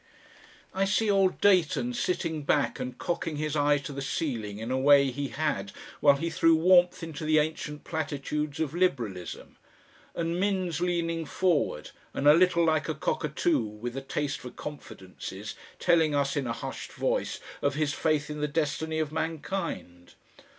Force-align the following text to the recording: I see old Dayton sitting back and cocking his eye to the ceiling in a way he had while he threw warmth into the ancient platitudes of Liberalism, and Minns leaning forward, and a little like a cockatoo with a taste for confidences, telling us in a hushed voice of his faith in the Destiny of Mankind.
I 0.73 0.85
see 0.85 1.11
old 1.11 1.39
Dayton 1.39 1.93
sitting 1.93 2.41
back 2.41 2.79
and 2.79 2.97
cocking 2.97 3.35
his 3.35 3.55
eye 3.55 3.77
to 3.77 3.91
the 3.93 4.01
ceiling 4.01 4.57
in 4.57 4.71
a 4.71 4.77
way 4.79 5.11
he 5.11 5.27
had 5.27 5.71
while 5.99 6.15
he 6.15 6.31
threw 6.31 6.55
warmth 6.55 7.03
into 7.03 7.23
the 7.23 7.37
ancient 7.37 7.83
platitudes 7.83 8.59
of 8.59 8.73
Liberalism, 8.73 9.57
and 10.15 10.39
Minns 10.39 10.81
leaning 10.81 11.23
forward, 11.25 11.91
and 12.15 12.27
a 12.27 12.33
little 12.33 12.65
like 12.65 12.89
a 12.89 12.95
cockatoo 12.95 13.59
with 13.59 13.95
a 13.95 14.01
taste 14.01 14.39
for 14.39 14.49
confidences, 14.49 15.53
telling 15.77 16.15
us 16.15 16.35
in 16.35 16.47
a 16.47 16.53
hushed 16.53 16.93
voice 16.93 17.39
of 17.61 17.75
his 17.75 17.93
faith 17.93 18.31
in 18.31 18.41
the 18.41 18.47
Destiny 18.47 18.97
of 18.97 19.11
Mankind. 19.11 20.15